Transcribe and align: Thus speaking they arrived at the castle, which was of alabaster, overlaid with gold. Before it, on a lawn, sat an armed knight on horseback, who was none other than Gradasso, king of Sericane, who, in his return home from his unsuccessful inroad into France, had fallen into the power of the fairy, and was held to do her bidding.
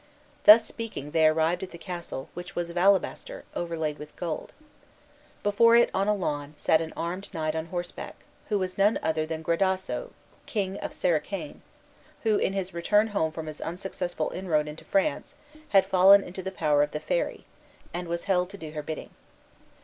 Thus 0.45 0.65
speaking 0.65 1.11
they 1.11 1.27
arrived 1.27 1.61
at 1.61 1.69
the 1.69 1.77
castle, 1.77 2.27
which 2.33 2.55
was 2.55 2.71
of 2.71 2.75
alabaster, 2.77 3.43
overlaid 3.55 3.99
with 3.99 4.15
gold. 4.15 4.51
Before 5.43 5.75
it, 5.75 5.91
on 5.93 6.07
a 6.07 6.15
lawn, 6.15 6.55
sat 6.57 6.81
an 6.81 6.91
armed 6.97 7.31
knight 7.35 7.55
on 7.55 7.67
horseback, 7.67 8.15
who 8.49 8.57
was 8.57 8.79
none 8.79 8.97
other 9.03 9.27
than 9.27 9.43
Gradasso, 9.43 10.09
king 10.47 10.77
of 10.77 10.95
Sericane, 10.95 11.61
who, 12.23 12.37
in 12.37 12.53
his 12.53 12.73
return 12.73 13.09
home 13.09 13.31
from 13.31 13.45
his 13.45 13.61
unsuccessful 13.61 14.31
inroad 14.31 14.67
into 14.67 14.83
France, 14.85 15.35
had 15.69 15.85
fallen 15.85 16.23
into 16.23 16.41
the 16.41 16.49
power 16.51 16.81
of 16.81 16.89
the 16.93 16.99
fairy, 16.99 17.45
and 17.93 18.07
was 18.07 18.23
held 18.23 18.49
to 18.49 18.57
do 18.57 18.71
her 18.71 18.81
bidding. 18.81 19.11